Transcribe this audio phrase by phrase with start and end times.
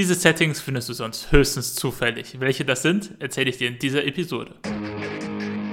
[0.00, 2.40] Diese Settings findest du sonst höchstens zufällig.
[2.40, 4.54] Welche das sind, erzähle ich dir in dieser Episode.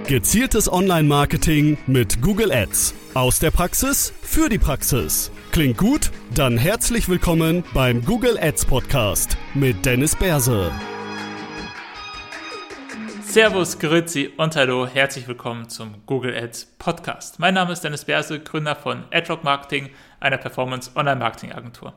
[0.06, 2.93] Gezieltes Online-Marketing mit Google Ads.
[3.13, 5.32] Aus der Praxis für die Praxis.
[5.53, 6.11] Klingt gut?
[6.35, 10.73] Dann herzlich willkommen beim Google Ads Podcast mit Dennis Berse.
[13.21, 17.39] Servus, Grüezi und Hallo, herzlich willkommen zum Google Ads Podcast.
[17.39, 19.89] Mein Name ist Dennis Berse, Gründer von AdRock Marketing,
[20.20, 21.94] einer Performance Online Marketing Agentur.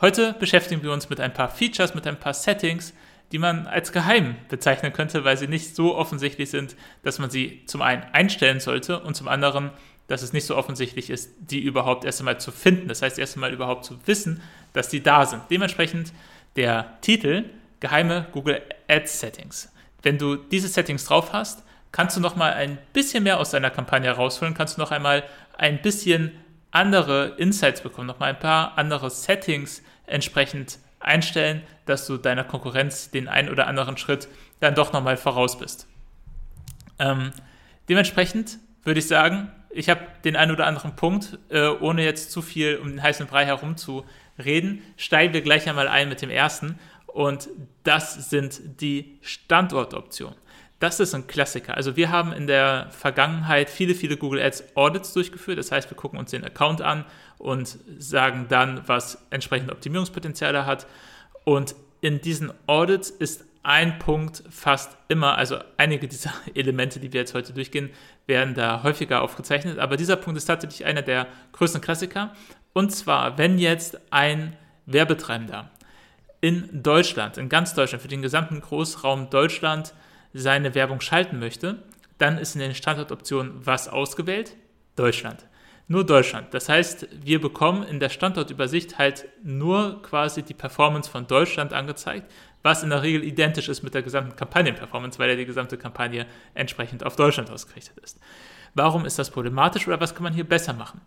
[0.00, 2.94] Heute beschäftigen wir uns mit ein paar Features, mit ein paar Settings,
[3.32, 7.64] die man als geheim bezeichnen könnte, weil sie nicht so offensichtlich sind, dass man sie
[7.66, 9.70] zum einen einstellen sollte und zum anderen,
[10.06, 12.86] dass es nicht so offensichtlich ist, die überhaupt erst einmal zu finden.
[12.86, 14.40] Das heißt, erst einmal überhaupt zu wissen,
[14.72, 15.42] dass die da sind.
[15.50, 16.12] Dementsprechend
[16.54, 17.46] der Titel
[17.80, 19.72] Geheime Google Ads Settings.
[20.02, 23.70] Wenn du diese Settings drauf hast, kannst du noch mal ein bisschen mehr aus deiner
[23.70, 25.24] Kampagne rausholen, kannst du noch einmal
[25.56, 26.32] ein bisschen
[26.70, 33.10] andere Insights bekommen, noch mal ein paar andere Settings entsprechend einstellen, dass du deiner Konkurrenz
[33.10, 34.28] den einen oder anderen Schritt
[34.60, 35.86] dann doch nochmal voraus bist.
[36.98, 37.30] Ähm,
[37.88, 42.42] dementsprechend würde ich sagen, ich habe den einen oder anderen Punkt, äh, ohne jetzt zu
[42.42, 44.04] viel um den heißen Brei herum zu
[44.38, 47.48] reden, steigen wir gleich einmal ein mit dem ersten und
[47.84, 50.36] das sind die Standortoptionen.
[50.80, 51.76] Das ist ein Klassiker.
[51.76, 55.58] Also wir haben in der Vergangenheit viele, viele Google Ads Audits durchgeführt.
[55.58, 57.04] Das heißt, wir gucken uns den Account an
[57.38, 60.86] und sagen dann, was entsprechend Optimierungspotenziale hat.
[61.44, 67.20] Und in diesen Audits ist ein Punkt fast immer, also einige dieser Elemente, die wir
[67.20, 67.90] jetzt heute durchgehen,
[68.26, 69.80] werden da häufiger aufgezeichnet.
[69.80, 72.32] Aber dieser Punkt ist tatsächlich einer der größten Klassiker.
[72.72, 74.56] Und zwar, wenn jetzt ein
[74.86, 75.70] Werbetreibender
[76.40, 79.92] in Deutschland, in ganz Deutschland, für den gesamten Großraum Deutschland
[80.32, 81.82] seine Werbung schalten möchte,
[82.18, 84.56] dann ist in den Standortoptionen was ausgewählt?
[84.96, 85.46] Deutschland.
[85.90, 86.52] Nur Deutschland.
[86.52, 92.30] Das heißt, wir bekommen in der Standortübersicht halt nur quasi die Performance von Deutschland angezeigt,
[92.62, 96.26] was in der Regel identisch ist mit der gesamten Kampagnenperformance, weil ja die gesamte Kampagne
[96.52, 98.20] entsprechend auf Deutschland ausgerichtet ist.
[98.74, 101.00] Warum ist das problematisch oder was kann man hier besser machen?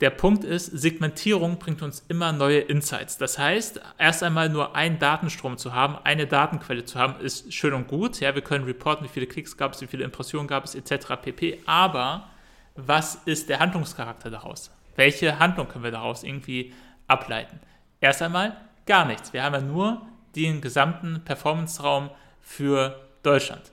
[0.00, 3.16] Der Punkt ist, Segmentierung bringt uns immer neue Insights.
[3.16, 7.72] Das heißt, erst einmal nur einen Datenstrom zu haben, eine Datenquelle zu haben, ist schön
[7.72, 8.20] und gut.
[8.20, 11.14] Ja, wir können reporten, wie viele Klicks gab es, wie viele Impressionen gab es, etc.
[11.22, 11.62] pp.
[11.64, 12.28] Aber
[12.74, 14.70] was ist der Handlungscharakter daraus?
[14.96, 16.74] Welche Handlung können wir daraus irgendwie
[17.06, 17.58] ableiten?
[18.00, 19.32] Erst einmal gar nichts.
[19.32, 20.02] Wir haben ja nur
[20.34, 22.10] den gesamten Performance-Raum
[22.42, 23.72] für Deutschland.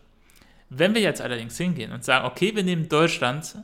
[0.69, 3.57] Wenn wir jetzt allerdings hingehen und sagen, okay, wir nehmen Deutschland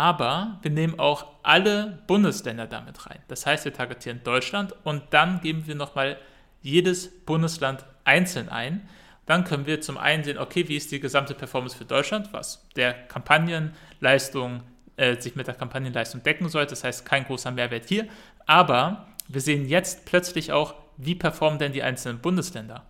[0.00, 3.18] aber wir nehmen auch alle Bundesländer damit rein.
[3.28, 6.16] Das heißt, wir targetieren Deutschland und dann geben wir nochmal
[6.62, 8.88] jedes Bundesland einzeln ein.
[9.26, 12.66] Dann können wir zum einen sehen, okay, wie ist die gesamte Performance für Deutschland, was
[12.76, 14.62] der Kampagnenleistung
[14.96, 16.70] äh, sich mit der Kampagnenleistung decken sollte.
[16.70, 18.08] Das heißt, kein großer Mehrwert hier.
[18.46, 22.86] Aber wir sehen jetzt plötzlich auch, wie performen denn die einzelnen Bundesländer.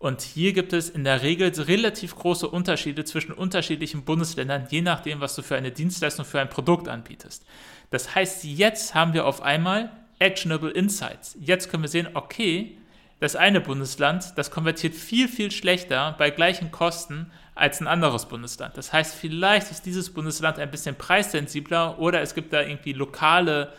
[0.00, 5.20] Und hier gibt es in der Regel relativ große Unterschiede zwischen unterschiedlichen Bundesländern, je nachdem,
[5.20, 7.44] was du für eine Dienstleistung, für ein Produkt anbietest.
[7.90, 11.36] Das heißt, jetzt haben wir auf einmal actionable Insights.
[11.38, 12.78] Jetzt können wir sehen, okay,
[13.18, 18.78] das eine Bundesland, das konvertiert viel, viel schlechter bei gleichen Kosten als ein anderes Bundesland.
[18.78, 23.74] Das heißt, vielleicht ist dieses Bundesland ein bisschen preissensibler oder es gibt da irgendwie lokale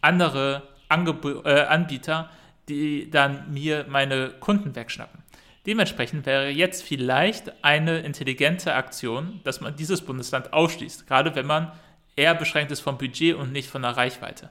[0.00, 2.30] andere Angeb äh, Anbieter,
[2.70, 5.17] die dann mir meine Kunden wegschnappen.
[5.68, 11.72] Dementsprechend wäre jetzt vielleicht eine intelligente Aktion, dass man dieses Bundesland ausschließt, gerade wenn man
[12.16, 14.48] eher beschränkt ist vom Budget und nicht von der Reichweite.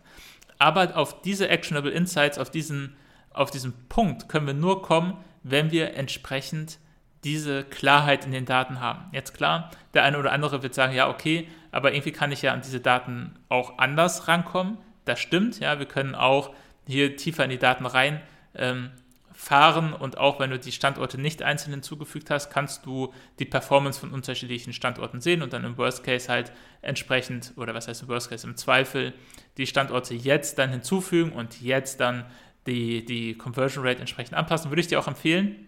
[0.59, 2.95] Aber auf diese Actionable Insights, auf diesen,
[3.31, 6.77] auf diesen Punkt können wir nur kommen, wenn wir entsprechend
[7.23, 9.05] diese Klarheit in den Daten haben.
[9.11, 12.53] Jetzt klar, der eine oder andere wird sagen, ja, okay, aber irgendwie kann ich ja
[12.53, 14.77] an diese Daten auch anders rankommen.
[15.05, 16.53] Das stimmt, ja, wir können auch
[16.85, 18.21] hier tiefer in die Daten rein
[18.53, 18.91] ähm,
[19.39, 23.99] fahren und auch wenn du die Standorte nicht einzeln hinzugefügt hast, kannst du die Performance
[23.99, 28.07] von unterschiedlichen Standorten sehen und dann im Worst Case halt entsprechend, oder was heißt im
[28.07, 29.13] Worst Case, im Zweifel
[29.57, 32.25] die Standorte jetzt dann hinzufügen und jetzt dann
[32.65, 34.71] die, die Conversion Rate entsprechend anpassen.
[34.71, 35.67] Würde ich dir auch empfehlen.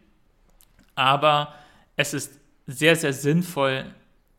[0.96, 1.54] Aber
[1.96, 3.86] es ist sehr, sehr sinnvoll,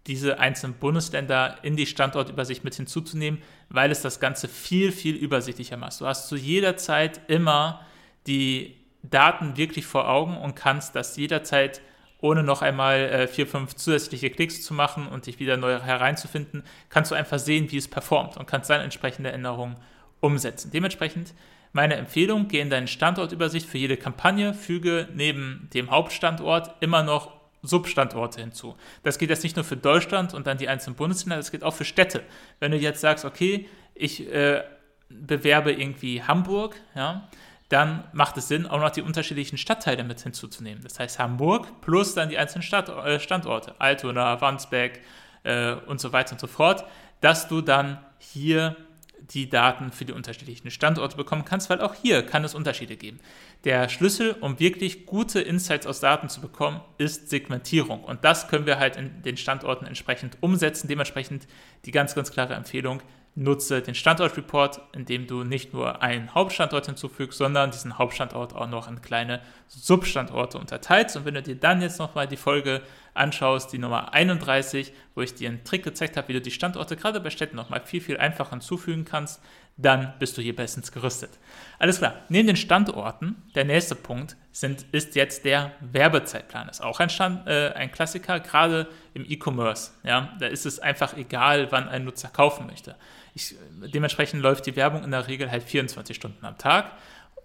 [0.09, 5.77] diese einzelnen Bundesländer in die Standortübersicht mit hinzuzunehmen, weil es das Ganze viel, viel übersichtlicher
[5.77, 6.01] macht.
[6.01, 7.87] Du hast zu jeder Zeit immer
[8.27, 11.81] die Daten wirklich vor Augen und kannst das jederzeit
[12.23, 16.65] ohne noch einmal äh, vier, fünf zusätzliche Klicks zu machen und dich wieder neu hereinzufinden,
[16.91, 19.77] kannst du einfach sehen, wie es performt und kannst dann entsprechende Änderungen
[20.21, 20.71] umsetzen.
[20.71, 21.35] Dementsprechend
[21.73, 27.33] meine Empfehlung, geh in deine Standortübersicht für jede Kampagne, füge neben dem Hauptstandort immer noch
[27.63, 28.77] Substandorte hinzu.
[29.03, 31.75] Das geht jetzt nicht nur für Deutschland und dann die einzelnen Bundesländer, das geht auch
[31.75, 32.23] für Städte.
[32.59, 34.65] Wenn du jetzt sagst, okay, ich äh,
[35.09, 37.29] bewerbe irgendwie Hamburg, ja,
[37.71, 40.83] dann macht es Sinn, auch noch die unterschiedlichen Stadtteile mit hinzuzunehmen.
[40.83, 45.01] Das heißt Hamburg plus dann die einzelnen Stadt, äh, Standorte, Altona, Wandsbek
[45.45, 46.85] äh, und so weiter und so fort,
[47.21, 48.77] dass du dann hier
[49.21, 53.21] die Daten für die unterschiedlichen Standorte bekommen kannst, weil auch hier kann es Unterschiede geben.
[53.65, 58.03] Der Schlüssel, um wirklich gute Insights aus Daten zu bekommen, ist Segmentierung.
[58.03, 60.89] Und das können wir halt in den Standorten entsprechend umsetzen.
[60.89, 61.47] Dementsprechend
[61.85, 63.03] die ganz, ganz klare Empfehlung,
[63.35, 68.89] nutze den Standortreport, indem du nicht nur einen Hauptstandort hinzufügst, sondern diesen Hauptstandort auch noch
[68.89, 71.17] in kleine Substandorte unterteilst.
[71.17, 72.83] Und wenn du dir dann jetzt nochmal die Folge
[73.15, 76.97] anschaust, die Nummer 31, wo ich dir einen Trick gezeigt habe, wie du die Standorte
[76.97, 79.41] gerade bei Städten nochmal viel, viel einfacher hinzufügen kannst,
[79.77, 81.31] dann bist du hier bestens gerüstet.
[81.79, 86.67] Alles klar, neben den Standorten, der nächste Punkt sind, ist jetzt der Werbezeitplan.
[86.67, 89.93] Das ist auch ein, Stand, äh, ein Klassiker, gerade im E-Commerce.
[90.03, 92.97] Ja, da ist es einfach egal, wann ein Nutzer kaufen möchte.
[93.35, 93.55] Ich,
[93.95, 96.93] dementsprechend läuft die Werbung in der Regel halt 24 Stunden am Tag.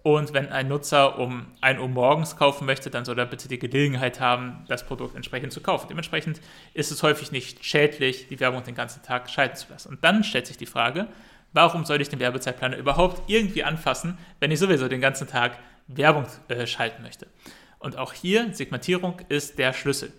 [0.02, 3.58] Und wenn ein Nutzer um 1 Uhr morgens kaufen möchte, dann soll er bitte die
[3.58, 5.88] Gelegenheit haben, das Produkt entsprechend zu kaufen.
[5.88, 6.40] Dementsprechend
[6.74, 9.88] ist es häufig nicht schädlich, die Werbung den ganzen Tag schalten zu lassen.
[9.88, 11.08] Und dann stellt sich die Frage,
[11.52, 15.58] warum soll ich den Werbezeitplaner überhaupt irgendwie anfassen, wenn ich sowieso den ganzen Tag
[15.88, 17.26] Werbung äh, schalten möchte?
[17.80, 20.12] Und auch hier, Segmentierung ist der Schlüssel.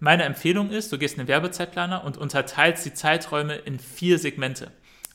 [0.00, 4.70] Meine Empfehlung ist, du gehst in den Werbezeitplaner und unterteilst die Zeiträume in vier Segmente.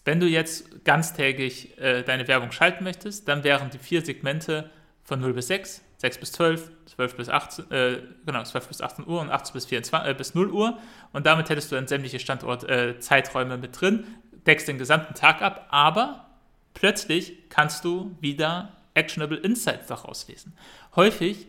[0.06, 4.69] Wenn du jetzt ganztägig äh, deine Werbung schalten möchtest, dann wären die vier Segmente
[5.04, 9.07] von 0 bis 6, 6 bis 12, 12 bis 18, äh, genau, 12 bis 18
[9.07, 10.78] Uhr und 18 bis, 24, äh, bis 0 Uhr.
[11.12, 14.06] Und damit hättest du dann sämtliche Standortzeiträume äh, mit drin,
[14.46, 16.25] deckst den gesamten Tag ab, aber
[16.74, 20.54] plötzlich kannst du wieder actionable Insights daraus lesen.
[20.95, 21.48] Häufig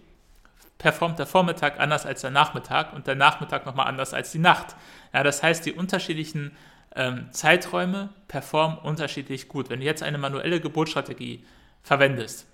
[0.79, 4.75] performt der Vormittag anders als der Nachmittag und der Nachmittag nochmal anders als die Nacht.
[5.13, 6.57] Ja, das heißt, die unterschiedlichen
[6.97, 9.71] ähm, Zeiträume performen unterschiedlich gut.
[9.71, 11.45] Wenn du jetzt eine manuelle Geburtsstrategie
[11.83, 12.47] verwendest,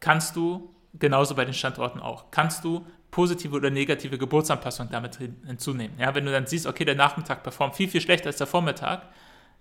[0.00, 5.98] kannst du, genauso bei den Standorten auch, kannst du positive oder negative Geburtsanpassungen damit hinzunehmen.
[5.98, 9.08] Ja, wenn du dann siehst, okay, der Nachmittag performt viel, viel schlechter als der Vormittag,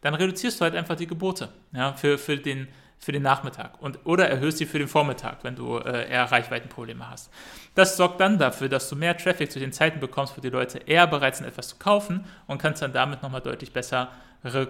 [0.02, 2.68] dann reduzierst du halt einfach die Gebote ja, für, für, den,
[3.00, 7.10] für den Nachmittag und, oder erhöhst sie für den Vormittag, wenn du äh, eher Reichweitenprobleme
[7.10, 7.32] hast.
[7.74, 10.80] Das sorgt dann dafür, dass du mehr Traffic zu den Zeiten bekommst, wo die Leute
[10.80, 14.10] eher bereit sind, etwas zu kaufen und kannst dann damit nochmal deutlich bessere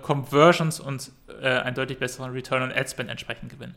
[0.01, 1.11] Conversions und
[1.41, 3.75] äh, einen deutlich besseren Return on Ad Spend entsprechend gewinnen.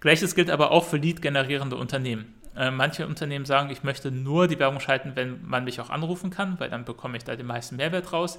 [0.00, 2.34] Gleiches gilt aber auch für Lead-generierende Unternehmen.
[2.54, 6.28] Äh, manche Unternehmen sagen, ich möchte nur die Werbung schalten, wenn man mich auch anrufen
[6.28, 8.38] kann, weil dann bekomme ich da den meisten Mehrwert raus.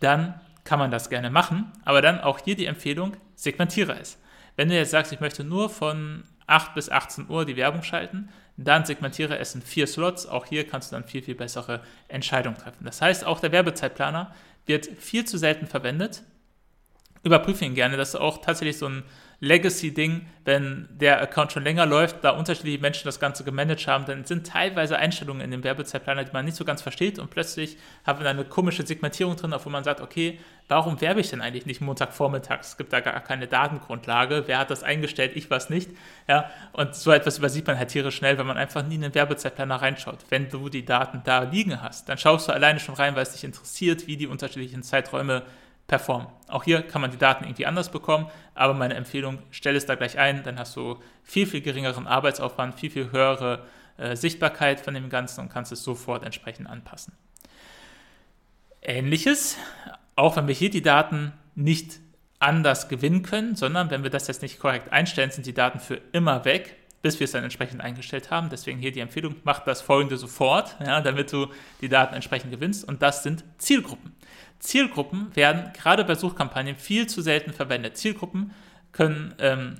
[0.00, 4.18] Dann kann man das gerne machen, aber dann auch hier die Empfehlung, segmentiere es.
[4.58, 8.28] Wenn du jetzt sagst, ich möchte nur von 8 bis 18 Uhr die Werbung schalten,
[8.56, 10.26] dann segmentiere es in vier Slots.
[10.26, 12.84] Auch hier kannst du dann viel, viel bessere Entscheidungen treffen.
[12.84, 14.34] Das heißt, auch der Werbezeitplaner
[14.66, 16.24] wird viel zu selten verwendet.
[17.22, 17.96] Überprüfe ihn gerne.
[17.96, 19.04] Das ist auch tatsächlich so ein
[19.40, 24.24] Legacy-Ding, wenn der Account schon länger läuft, da unterschiedliche Menschen das Ganze gemanagt haben, dann
[24.24, 28.18] sind teilweise Einstellungen in dem Werbezeitplaner, die man nicht so ganz versteht und plötzlich haben
[28.18, 31.66] wir eine komische Segmentierung drin, auf wo man sagt, okay, warum werbe ich denn eigentlich
[31.66, 32.70] nicht Montagvormittags?
[32.70, 35.90] Es gibt da gar keine Datengrundlage, wer hat das eingestellt, ich weiß nicht.
[36.26, 39.14] Ja, und so etwas übersieht man halt tierisch schnell, wenn man einfach nie in den
[39.14, 40.18] Werbezeitplaner reinschaut.
[40.30, 43.32] Wenn du die Daten da liegen hast, dann schaust du alleine schon rein, weil es
[43.32, 45.44] dich interessiert, wie die unterschiedlichen Zeiträume
[45.88, 46.28] performen.
[46.48, 49.96] Auch hier kann man die Daten irgendwie anders bekommen, aber meine Empfehlung, stell es da
[49.96, 54.94] gleich ein, dann hast du viel, viel geringeren Arbeitsaufwand, viel, viel höhere äh, Sichtbarkeit von
[54.94, 57.14] dem Ganzen und kannst es sofort entsprechend anpassen.
[58.82, 59.56] Ähnliches,
[60.14, 61.98] auch wenn wir hier die Daten nicht
[62.38, 66.00] anders gewinnen können, sondern wenn wir das jetzt nicht korrekt einstellen, sind die Daten für
[66.12, 66.76] immer weg,
[67.08, 68.50] bis wir es dann entsprechend eingestellt haben.
[68.50, 71.46] Deswegen hier die Empfehlung, mach das folgende sofort, ja, damit du
[71.80, 72.86] die Daten entsprechend gewinnst.
[72.86, 74.12] Und das sind Zielgruppen.
[74.58, 77.96] Zielgruppen werden gerade bei Suchkampagnen viel zu selten verwendet.
[77.96, 78.52] Zielgruppen
[78.92, 79.76] können, ähm,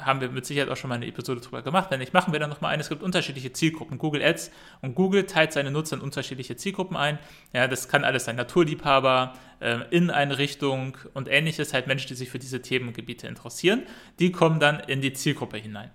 [0.00, 1.90] haben wir mit Sicherheit auch schon mal eine Episode drüber gemacht.
[1.90, 2.82] Wenn nicht, machen wir dann nochmal eine.
[2.82, 3.96] Es gibt unterschiedliche Zielgruppen.
[3.96, 4.50] Google Ads
[4.82, 7.18] und Google teilt seine Nutzer in unterschiedliche Zielgruppen ein.
[7.54, 8.36] Ja, das kann alles sein.
[8.36, 11.72] Naturliebhaber, äh, in eine Richtung und ähnliches.
[11.72, 13.84] Halt Menschen, die sich für diese Themengebiete interessieren.
[14.18, 15.90] Die kommen dann in die Zielgruppe hinein.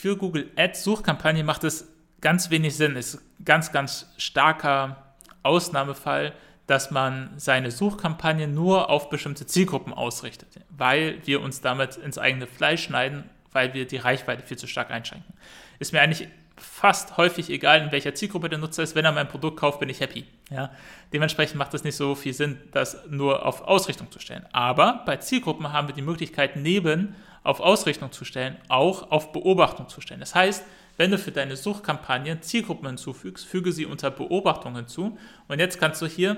[0.00, 1.86] Für Google Ads Suchkampagne macht es
[2.22, 2.96] ganz wenig Sinn.
[2.96, 6.32] Ist ganz, ganz starker Ausnahmefall
[6.66, 12.46] dass man seine Suchkampagne nur auf bestimmte Zielgruppen ausrichtet, weil wir uns damit ins eigene
[12.46, 15.34] Fleisch schneiden, weil wir die Reichweite viel zu stark einschränken.
[15.80, 18.94] Ist mir eigentlich fast häufig egal, in welcher Zielgruppe der Nutzer ist.
[18.94, 20.26] Wenn er mein Produkt kauft, bin ich happy.
[20.48, 20.70] Ja?
[21.12, 24.46] Dementsprechend macht es nicht so viel Sinn, das nur auf Ausrichtung zu stellen.
[24.52, 29.88] Aber bei Zielgruppen haben wir die Möglichkeit, neben auf Ausrichtung zu stellen, auch auf Beobachtung
[29.88, 30.20] zu stellen.
[30.20, 30.64] Das heißt,
[30.96, 35.16] wenn du für deine Suchkampagne Zielgruppen hinzufügst, füge sie unter Beobachtung hinzu.
[35.48, 36.36] Und jetzt kannst du hier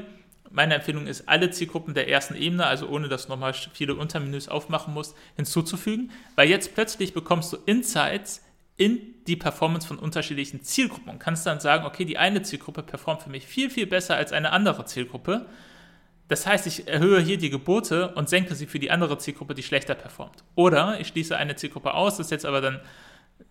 [0.52, 4.48] meine Empfehlung ist, alle Zielgruppen der ersten Ebene, also ohne dass du nochmal viele Untermenüs
[4.48, 8.44] aufmachen musst, hinzuzufügen, weil jetzt plötzlich bekommst du Insights
[8.76, 13.22] in die Performance von unterschiedlichen Zielgruppen und kannst dann sagen, okay, die eine Zielgruppe performt
[13.22, 15.46] für mich viel, viel besser als eine andere Zielgruppe.
[16.32, 19.62] Das heißt, ich erhöhe hier die Gebote und senke sie für die andere Zielgruppe, die
[19.62, 20.42] schlechter performt.
[20.54, 22.80] Oder ich schließe eine Zielgruppe aus, das ist jetzt aber dann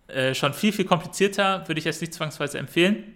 [0.08, 3.14] äh, schon viel, viel komplizierter, würde ich jetzt nicht zwangsweise empfehlen.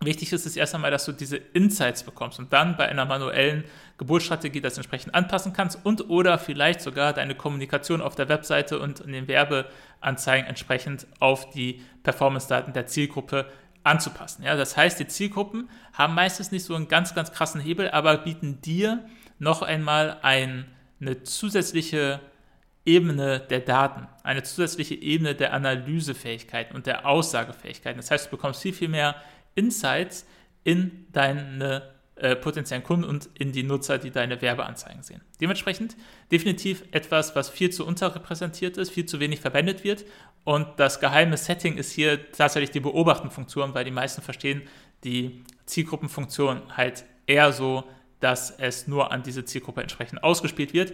[0.00, 3.62] Wichtig ist es erst einmal, dass du diese Insights bekommst und dann bei einer manuellen
[3.98, 8.98] Geburtsstrategie das entsprechend anpassen kannst und oder vielleicht sogar deine Kommunikation auf der Webseite und
[8.98, 13.46] in den Werbeanzeigen entsprechend auf die Performance-Daten der Zielgruppe
[13.88, 14.44] anzupassen.
[14.44, 18.18] Ja, das heißt, die Zielgruppen haben meistens nicht so einen ganz, ganz krassen Hebel, aber
[18.18, 19.04] bieten dir
[19.38, 20.66] noch einmal ein,
[21.00, 22.20] eine zusätzliche
[22.84, 27.98] Ebene der Daten, eine zusätzliche Ebene der Analysefähigkeiten und der Aussagefähigkeiten.
[27.98, 29.16] Das heißt, du bekommst viel, viel mehr
[29.54, 30.26] Insights
[30.64, 35.20] in deine äh, potenziellen Kunden und in die Nutzer, die deine Werbeanzeigen sehen.
[35.40, 35.96] Dementsprechend
[36.30, 40.04] definitiv etwas, was viel zu unterrepräsentiert ist, viel zu wenig verwendet wird.
[40.44, 44.62] Und das geheime Setting ist hier tatsächlich die Beobachtenfunktion, weil die meisten verstehen
[45.04, 47.84] die Zielgruppenfunktion halt eher so,
[48.20, 50.92] dass es nur an diese Zielgruppe entsprechend ausgespielt wird.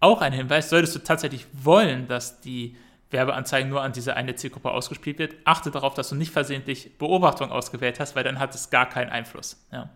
[0.00, 2.76] Auch ein Hinweis, solltest du tatsächlich wollen, dass die
[3.10, 7.50] Werbeanzeigen nur an diese eine Zielgruppe ausgespielt wird, achte darauf, dass du nicht versehentlich Beobachtung
[7.50, 9.64] ausgewählt hast, weil dann hat es gar keinen Einfluss.
[9.72, 9.88] Ja.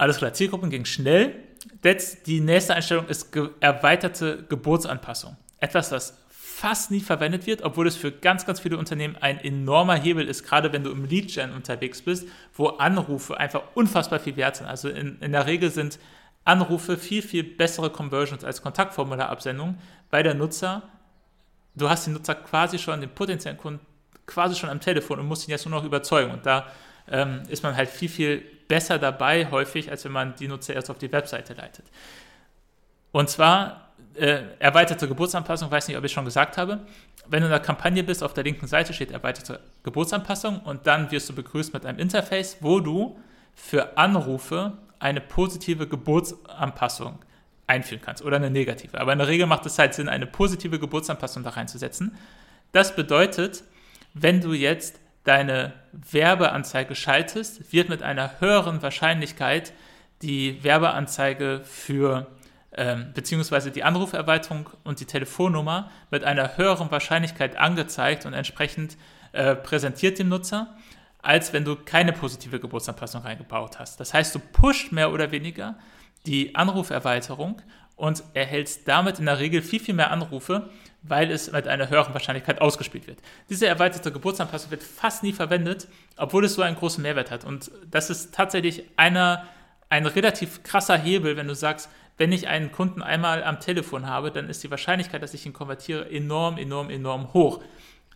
[0.00, 1.34] Alles klar, Zielgruppen ging schnell.
[1.84, 5.36] Jetzt die nächste Einstellung ist ge erweiterte Geburtsanpassung.
[5.58, 9.96] Etwas, was fast nie verwendet wird, obwohl es für ganz, ganz viele Unternehmen ein enormer
[9.96, 14.56] Hebel ist, gerade wenn du im Lead-Gen unterwegs bist, wo Anrufe einfach unfassbar viel wert
[14.56, 14.68] sind.
[14.68, 15.98] Also in, in der Regel sind
[16.46, 19.76] Anrufe viel, viel bessere Conversions als Kontaktformularabsendungen,
[20.08, 20.82] weil der Nutzer
[21.74, 23.84] du hast den Nutzer quasi schon, den potenziellen Kunden
[24.24, 26.30] quasi schon am Telefon und musst ihn jetzt nur noch überzeugen.
[26.30, 26.68] Und da
[27.06, 30.90] ähm, ist man halt viel, viel besser dabei häufig, als wenn man die Nutzer erst
[30.90, 31.84] auf die Webseite leitet.
[33.10, 36.78] Und zwar äh, erweiterte Geburtsanpassung, weiß nicht, ob ich schon gesagt habe.
[37.26, 41.10] Wenn du in der Kampagne bist, auf der linken Seite steht erweiterte Geburtsanpassung und dann
[41.10, 43.18] wirst du begrüßt mit einem Interface, wo du
[43.56, 47.18] für Anrufe eine positive Geburtsanpassung
[47.66, 49.00] einführen kannst oder eine negative.
[49.00, 52.16] Aber in der Regel macht es halt Sinn, eine positive Geburtsanpassung da reinzusetzen.
[52.70, 53.64] Das bedeutet,
[54.14, 59.72] wenn du jetzt deine Werbeanzeige schaltest, wird mit einer höheren Wahrscheinlichkeit
[60.22, 62.26] die Werbeanzeige für
[62.72, 68.96] ähm, beziehungsweise die Anruferweiterung und die Telefonnummer mit einer höheren Wahrscheinlichkeit angezeigt und entsprechend
[69.30, 70.76] äh, präsentiert dem Nutzer,
[71.22, 74.00] als wenn du keine positive Geburtsanpassung reingebaut hast.
[74.00, 75.78] Das heißt, du pusht mehr oder weniger
[76.26, 77.62] die Anruferweiterung
[77.94, 80.70] und erhältst damit in der Regel viel, viel mehr Anrufe,
[81.02, 83.18] weil es mit einer höheren Wahrscheinlichkeit ausgespielt wird.
[83.48, 87.44] Diese erweiterte Geburtsanpassung wird fast nie verwendet, obwohl es so einen großen Mehrwert hat.
[87.44, 89.46] Und das ist tatsächlich einer,
[89.88, 91.88] ein relativ krasser Hebel, wenn du sagst,
[92.18, 95.54] wenn ich einen Kunden einmal am Telefon habe, dann ist die Wahrscheinlichkeit, dass ich ihn
[95.54, 97.62] konvertiere, enorm, enorm, enorm hoch.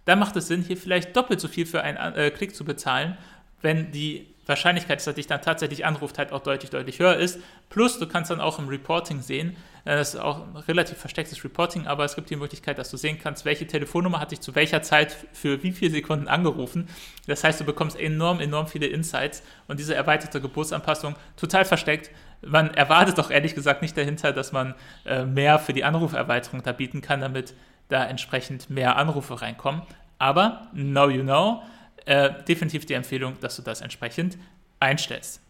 [0.05, 3.17] Da macht es Sinn, hier vielleicht doppelt so viel für einen äh, Klick zu bezahlen,
[3.62, 7.41] wenn die Wahrscheinlichkeit, dass er dich dann tatsächlich anruft, halt auch deutlich, deutlich höher ist.
[7.71, 11.87] Plus, du kannst dann auch im Reporting sehen, das ist auch ein relativ verstecktes Reporting,
[11.87, 14.83] aber es gibt die Möglichkeit, dass du sehen kannst, welche Telefonnummer hat dich zu welcher
[14.83, 16.88] Zeit für wie viele Sekunden angerufen.
[17.26, 22.11] Das heißt, du bekommst enorm, enorm viele Insights und diese erweiterte Geburtsanpassung total versteckt.
[22.41, 24.75] Man erwartet doch ehrlich gesagt nicht dahinter, dass man
[25.05, 27.55] äh, mehr für die Anruferweiterung da bieten kann, damit
[27.88, 29.83] da entsprechend mehr Anrufe reinkommen.
[30.19, 31.62] Aber, now you know,
[32.07, 34.38] äh, definitiv die Empfehlung, dass du das entsprechend
[34.81, 35.41] einstellst.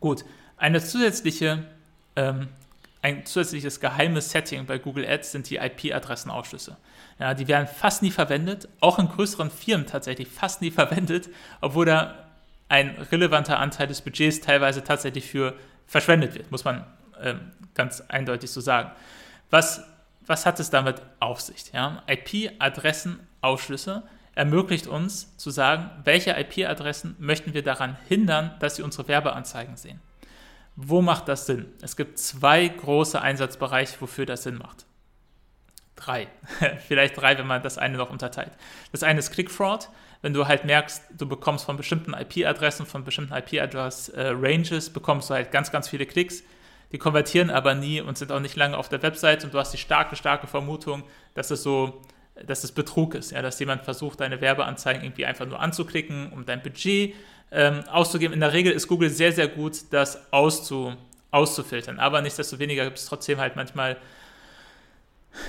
[0.00, 0.24] Gut,
[0.56, 1.64] eine zusätzliche,
[2.16, 2.48] ähm,
[3.06, 6.76] ein zusätzliches geheimes Setting bei Google Ads sind die IP-Adressenausschlüsse.
[7.20, 11.28] Ja, die werden fast nie verwendet, auch in größeren Firmen tatsächlich fast nie verwendet,
[11.60, 12.26] obwohl da
[12.68, 15.54] ein relevanter Anteil des Budgets teilweise tatsächlich für
[15.86, 16.84] verschwendet wird, muss man
[17.22, 18.90] ähm, ganz eindeutig so sagen.
[19.50, 19.84] Was,
[20.26, 21.70] was hat es damit auf sich?
[21.72, 22.02] Ja?
[22.08, 24.02] IP-Adressenausschlüsse
[24.34, 30.00] ermöglicht uns zu sagen, welche IP-Adressen möchten wir daran hindern, dass sie unsere Werbeanzeigen sehen.
[30.76, 31.72] Wo macht das Sinn?
[31.80, 34.84] Es gibt zwei große Einsatzbereiche, wofür das Sinn macht.
[35.96, 36.28] Drei.
[36.86, 38.52] Vielleicht drei, wenn man das eine noch unterteilt.
[38.92, 39.88] Das eine ist Click-Fraud.
[40.20, 45.50] Wenn du halt merkst, du bekommst von bestimmten IP-Adressen, von bestimmten IP-Address-Ranges, bekommst du halt
[45.50, 46.42] ganz, ganz viele Klicks.
[46.92, 49.72] Die konvertieren aber nie und sind auch nicht lange auf der Website und du hast
[49.72, 51.04] die starke, starke Vermutung,
[51.34, 52.02] dass es so
[52.44, 56.44] dass es Betrug ist, ja, dass jemand versucht, deine Werbeanzeigen irgendwie einfach nur anzuklicken, um
[56.44, 57.14] dein Budget
[57.50, 58.34] ähm, auszugeben.
[58.34, 60.94] In der Regel ist Google sehr, sehr gut, das auszu,
[61.30, 61.98] auszufiltern.
[61.98, 63.96] Aber nichtsdestoweniger gibt es trotzdem halt manchmal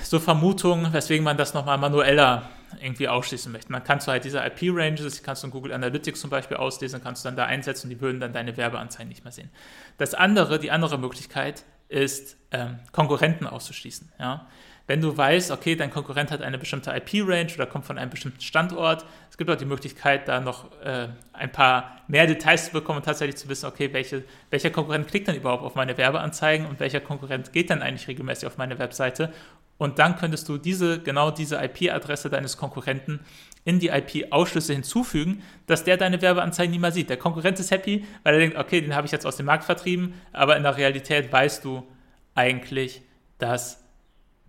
[0.02, 2.50] so Vermutungen, weswegen man das nochmal manueller
[2.80, 3.72] irgendwie ausschließen möchte.
[3.72, 7.02] Man kann so halt diese IP-Ranges, die kannst du in Google Analytics zum Beispiel auslesen,
[7.02, 9.50] kannst du dann da einsetzen und die würden dann deine Werbeanzeigen nicht mehr sehen.
[9.96, 14.12] Das andere, die andere Möglichkeit ist, ähm, Konkurrenten auszuschließen.
[14.18, 14.46] Ja?
[14.88, 18.40] Wenn du weißt, okay, dein Konkurrent hat eine bestimmte IP-Range oder kommt von einem bestimmten
[18.40, 22.96] Standort, es gibt auch die Möglichkeit, da noch äh, ein paar mehr Details zu bekommen
[22.96, 26.80] und tatsächlich zu wissen, okay, welche, welcher Konkurrent klickt dann überhaupt auf meine Werbeanzeigen und
[26.80, 29.32] welcher Konkurrent geht dann eigentlich regelmäßig auf meine Webseite.
[29.76, 33.20] Und dann könntest du diese, genau diese IP-Adresse deines Konkurrenten
[33.64, 37.10] in die IP-Ausschlüsse hinzufügen, dass der deine Werbeanzeigen nie mehr sieht.
[37.10, 39.64] Der Konkurrent ist happy, weil er denkt, okay, den habe ich jetzt aus dem Markt
[39.64, 41.86] vertrieben, aber in der Realität weißt du
[42.34, 43.02] eigentlich,
[43.38, 43.84] dass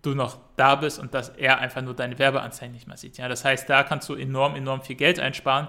[0.02, 3.18] du noch da bist und dass er einfach nur deine Werbeanzeigen nicht mehr sieht.
[3.18, 5.68] Ja, das heißt, da kannst du enorm, enorm viel Geld einsparen,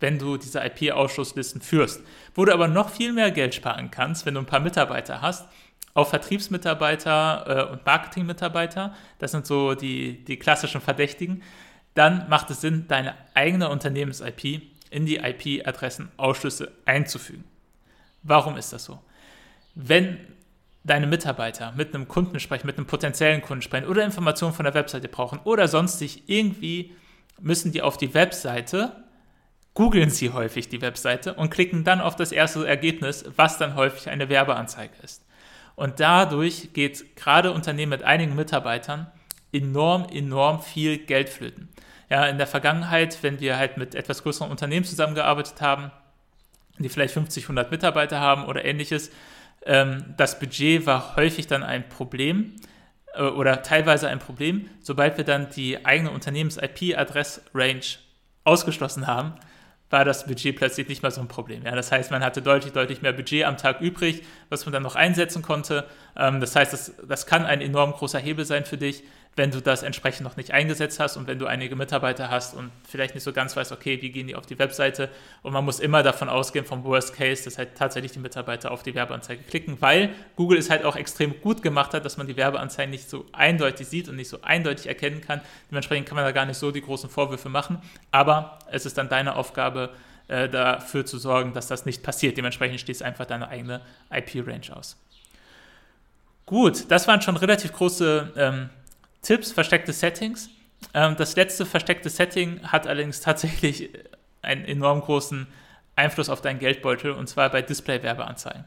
[0.00, 2.02] wenn du diese IP-Ausschusslisten führst.
[2.34, 5.48] Wo du aber noch viel mehr Geld sparen kannst, wenn du ein paar Mitarbeiter hast,
[5.94, 11.42] auch Vertriebsmitarbeiter äh, und Marketingmitarbeiter, das sind so die, die klassischen Verdächtigen,
[11.94, 17.44] dann macht es Sinn, deine eigene Unternehmens-IP in die IP-Adressenausschlüsse einzufügen.
[18.22, 19.00] Warum ist das so?
[19.74, 20.18] Wenn
[20.84, 24.74] deine Mitarbeiter mit einem Kunden sprechen, mit einem potenziellen Kunden sprechen oder Informationen von der
[24.74, 26.94] Webseite brauchen oder sonstig irgendwie
[27.40, 29.04] müssen die auf die Webseite,
[29.74, 34.10] googeln sie häufig die Webseite und klicken dann auf das erste Ergebnis, was dann häufig
[34.10, 35.24] eine Werbeanzeige ist.
[35.74, 39.10] Und dadurch geht gerade Unternehmen mit einigen Mitarbeitern
[39.52, 41.68] enorm, enorm viel Geld flöten.
[42.10, 45.90] Ja, in der Vergangenheit, wenn wir halt mit etwas größeren Unternehmen zusammengearbeitet haben,
[46.78, 49.10] die vielleicht 50, 100 Mitarbeiter haben oder ähnliches,
[49.66, 52.54] ähm, das Budget war häufig dann ein Problem
[53.14, 54.68] äh, oder teilweise ein Problem.
[54.80, 57.80] Sobald wir dann die eigene Unternehmens-IP-Adress-Range
[58.44, 59.34] ausgeschlossen haben,
[59.90, 61.64] war das Budget plötzlich nicht mehr so ein Problem.
[61.64, 64.82] Ja, das heißt, man hatte deutlich, deutlich mehr Budget am Tag übrig, was man dann
[64.82, 65.86] noch einsetzen konnte.
[66.16, 69.04] Ähm, das heißt, das, das kann ein enorm großer Hebel sein für dich
[69.34, 72.70] wenn du das entsprechend noch nicht eingesetzt hast und wenn du einige Mitarbeiter hast und
[72.86, 75.08] vielleicht nicht so ganz weißt, okay, wie gehen die auf die Webseite
[75.42, 78.82] und man muss immer davon ausgehen vom Worst Case, dass halt tatsächlich die Mitarbeiter auf
[78.82, 82.36] die Werbeanzeige klicken, weil Google es halt auch extrem gut gemacht hat, dass man die
[82.36, 85.40] Werbeanzeigen nicht so eindeutig sieht und nicht so eindeutig erkennen kann.
[85.70, 89.08] Dementsprechend kann man da gar nicht so die großen Vorwürfe machen, aber es ist dann
[89.08, 89.90] deine Aufgabe,
[90.28, 92.36] äh, dafür zu sorgen, dass das nicht passiert.
[92.36, 93.80] Dementsprechend stehst einfach deine eigene
[94.10, 94.96] IP-Range aus.
[96.46, 98.70] Gut, das waren schon relativ große ähm,
[99.22, 100.50] Tipps, versteckte Settings.
[100.94, 103.90] Ähm, das letzte versteckte Setting hat allerdings tatsächlich
[104.42, 105.46] einen enorm großen
[105.94, 108.64] Einfluss auf deinen Geldbeutel und zwar bei Display-Werbeanzeigen.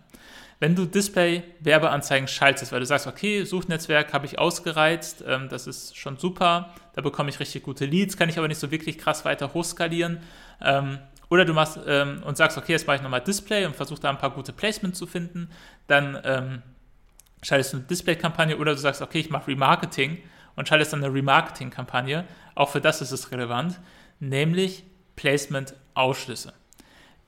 [0.60, 5.98] Wenn du Display-Werbeanzeigen schaltest, weil du sagst, okay, Suchnetzwerk habe ich ausgereizt, ähm, das ist
[5.98, 9.26] schon super, da bekomme ich richtig gute Leads, kann ich aber nicht so wirklich krass
[9.26, 10.20] weiter hochskalieren.
[10.62, 14.00] Ähm, oder du machst ähm, und sagst, okay, jetzt mache ich nochmal Display und versuche
[14.00, 15.50] da ein paar gute Placements zu finden,
[15.88, 16.62] dann ähm,
[17.42, 20.20] schaltest du eine Display-Kampagne oder du sagst, okay, ich mache Remarketing
[20.56, 22.26] und schaltest dann eine Remarketing-Kampagne.
[22.56, 23.80] Auch für das ist es relevant,
[24.20, 24.84] nämlich
[25.16, 26.54] Placement-Ausschlüsse.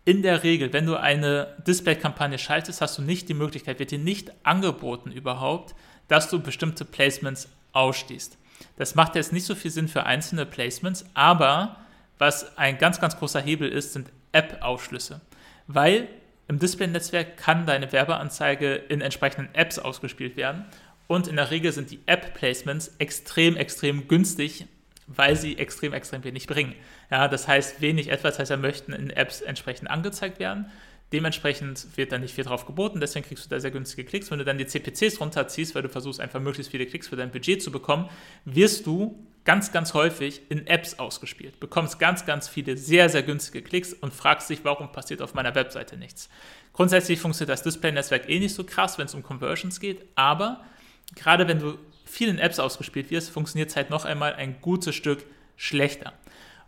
[0.05, 3.99] In der Regel, wenn du eine Display-Kampagne schaltest, hast du nicht die Möglichkeit, wird dir
[3.99, 5.75] nicht angeboten überhaupt,
[6.07, 8.37] dass du bestimmte Placements ausstehst.
[8.77, 11.77] Das macht jetzt nicht so viel Sinn für einzelne Placements, aber
[12.17, 15.21] was ein ganz, ganz großer Hebel ist, sind App-Ausschlüsse.
[15.67, 16.07] Weil
[16.47, 20.65] im Display-Netzwerk kann deine Werbeanzeige in entsprechenden Apps ausgespielt werden
[21.07, 24.65] und in der Regel sind die App-Placements extrem, extrem günstig,
[25.07, 26.75] weil sie extrem, extrem wenig bringen.
[27.09, 30.69] Ja, das heißt, wenig Advertiser möchten in Apps entsprechend angezeigt werden.
[31.13, 34.29] Dementsprechend wird da nicht viel drauf geboten, deswegen kriegst du da sehr günstige Klicks.
[34.29, 37.31] Wenn du dann die CPCs runterziehst, weil du versuchst einfach möglichst viele Klicks für dein
[37.31, 38.09] Budget zu bekommen,
[38.43, 43.61] wirst du ganz, ganz häufig in Apps ausgespielt, bekommst ganz, ganz viele sehr, sehr günstige
[43.61, 46.27] Klicks und fragst dich, warum passiert auf meiner Webseite nichts.
[46.73, 50.65] Grundsätzlich funktioniert das Display-Netzwerk eh nicht so krass, wenn es um Conversions geht, aber
[51.15, 54.95] gerade wenn du viel in Apps ausgespielt wirst, funktioniert es halt noch einmal ein gutes
[54.95, 56.13] Stück schlechter.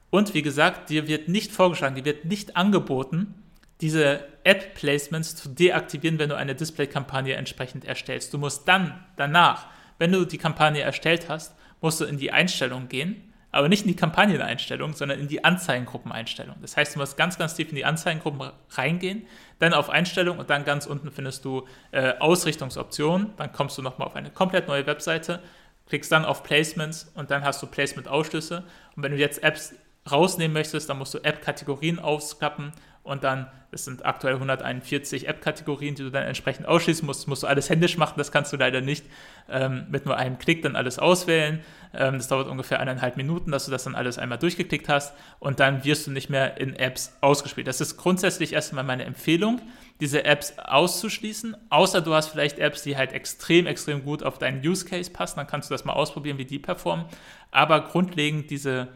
[0.09, 3.35] Und wie gesagt, dir wird nicht vorgeschlagen, dir wird nicht angeboten,
[3.81, 8.33] diese App-Placements zu deaktivieren, wenn du eine Display-Kampagne entsprechend erstellst.
[8.33, 9.67] Du musst dann, danach,
[9.99, 13.87] wenn du die Kampagne erstellt hast, musst du in die Einstellung gehen aber nicht in
[13.87, 16.55] die Kampagneneinstellung, sondern in die Anzeigengruppeneinstellung.
[16.61, 19.25] Das heißt, du musst ganz, ganz tief in die Anzeigengruppen reingehen,
[19.57, 23.31] dann auf Einstellung und dann ganz unten findest du äh, Ausrichtungsoptionen.
[23.37, 25.41] Dann kommst du nochmal auf eine komplett neue Webseite,
[25.87, 28.63] klickst dann auf Placements und dann hast du Placement-Ausschlüsse.
[28.95, 29.73] Und wenn du jetzt Apps
[30.11, 32.71] rausnehmen möchtest, dann musst du App-Kategorien aufklappen
[33.09, 37.27] und dann, es sind aktuell 141 App-Kategorien, die du dann entsprechend ausschließen musst.
[37.27, 39.05] Musst du alles händisch machen, das kannst du leider nicht
[39.49, 41.61] ähm, mit nur einem Klick dann alles auswählen.
[41.93, 45.59] Ähm, das dauert ungefähr eineinhalb Minuten, dass du das dann alles einmal durchgeklickt hast und
[45.59, 47.67] dann wirst du nicht mehr in Apps ausgespielt.
[47.67, 49.61] Das ist grundsätzlich erstmal meine Empfehlung,
[50.01, 54.65] diese Apps auszuschließen, außer du hast vielleicht Apps, die halt extrem, extrem gut auf deinen
[54.65, 57.05] Use Case passen, dann kannst du das mal ausprobieren, wie die performen.
[57.51, 58.89] Aber grundlegend diese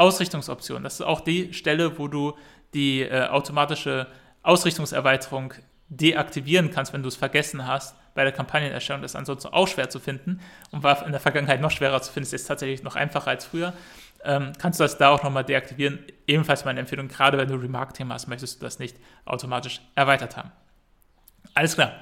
[0.00, 2.34] Ausrichtungsoption, das ist auch die Stelle, wo du
[2.72, 4.06] die äh, automatische
[4.42, 5.52] Ausrichtungserweiterung
[5.88, 9.02] deaktivieren kannst, wenn du es vergessen hast, bei der Kampagnenerstellung.
[9.02, 12.12] Das ist ansonsten auch schwer zu finden und war in der Vergangenheit noch schwerer zu
[12.12, 12.24] finden.
[12.24, 13.74] Ist jetzt tatsächlich noch einfacher als früher.
[14.24, 15.98] Ähm, kannst du das da auch nochmal deaktivieren?
[16.26, 20.50] Ebenfalls meine Empfehlung, gerade wenn du Remarketing machst, möchtest du das nicht automatisch erweitert haben.
[21.54, 21.92] Alles klar.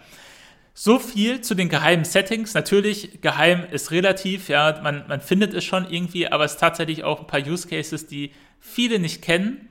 [0.80, 2.54] So viel zu den geheimen Settings.
[2.54, 7.02] Natürlich, geheim ist relativ, ja, man, man findet es schon irgendwie, aber es ist tatsächlich
[7.02, 9.70] auch ein paar Use Cases, die viele nicht kennen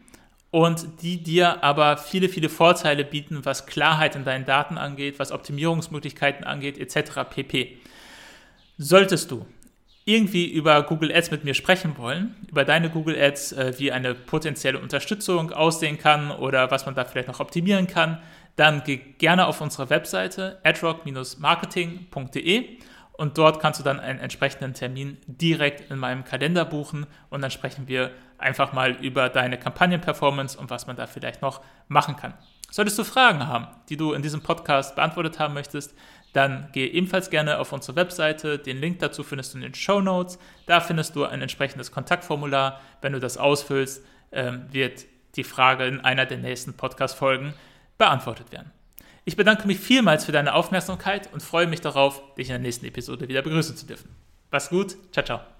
[0.52, 5.32] und die dir aber viele, viele Vorteile bieten, was Klarheit in deinen Daten angeht, was
[5.32, 7.22] Optimierungsmöglichkeiten angeht, etc.
[7.30, 7.78] pp.
[8.78, 9.46] Solltest du
[10.04, 14.14] irgendwie über Google Ads mit mir sprechen wollen, über deine Google Ads, äh, wie eine
[14.14, 18.22] potenzielle Unterstützung aussehen kann oder was man da vielleicht noch optimieren kann,
[18.58, 22.78] dann geh gerne auf unsere Webseite adrock-marketing.de
[23.14, 27.52] und dort kannst du dann einen entsprechenden Termin direkt in meinem Kalender buchen und dann
[27.52, 32.36] sprechen wir einfach mal über deine Kampagnenperformance und was man da vielleicht noch machen kann.
[32.70, 35.96] Solltest du Fragen haben, die du in diesem Podcast beantwortet haben möchtest,
[36.34, 38.60] dann geh ebenfalls gerne auf unsere Webseite.
[38.60, 40.38] Den Link dazu findest du in den Show Notes.
[40.66, 42.82] Da findest du ein entsprechendes Kontaktformular.
[43.02, 47.54] Wenn du das ausfüllst, ähm, wird die Frage in einer der nächsten Podcast-Folgen
[47.98, 48.72] beantwortet werden.
[49.26, 52.86] Ich bedanke mich vielmals für deine Aufmerksamkeit und freue mich darauf, dich in der nächsten
[52.86, 54.10] Episode wieder begrüßen zu dürfen.
[54.52, 55.57] Mach's gut, ciao, ciao.